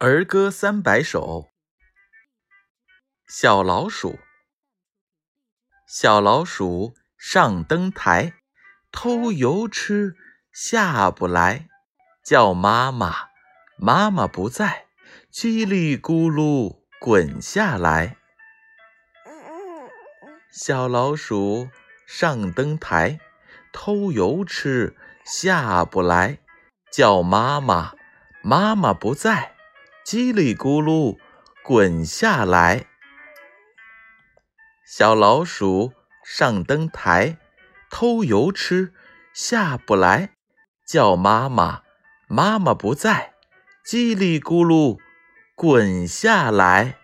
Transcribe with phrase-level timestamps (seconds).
[0.00, 1.48] 儿歌三百首。
[3.26, 4.16] 小老鼠，
[5.88, 8.34] 小老鼠上灯台，
[8.92, 10.14] 偷油吃，
[10.52, 11.66] 下不来，
[12.24, 13.30] 叫妈妈，
[13.76, 14.86] 妈妈不在，
[15.32, 18.18] 叽里咕噜滚下来。
[20.52, 21.70] 小老鼠
[22.06, 23.18] 上灯台，
[23.72, 26.38] 偷油吃，下不来，
[26.92, 27.96] 叫妈妈，
[28.44, 29.56] 妈妈不在，
[30.10, 31.18] 叽里咕噜
[31.62, 32.86] 滚下来。
[34.86, 35.92] 小老鼠
[36.24, 37.36] 上灯台
[37.90, 38.94] 偷油吃
[39.34, 40.30] 下不来。
[40.86, 41.82] 叫妈妈
[42.26, 43.34] 妈妈不在
[43.84, 44.98] 叽里咕噜
[45.54, 46.96] 滚下来。